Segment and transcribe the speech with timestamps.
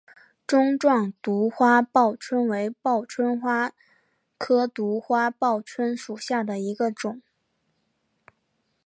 [0.47, 3.71] 钟状独花报春为报春花
[4.39, 7.21] 科独花报春属下的一个种。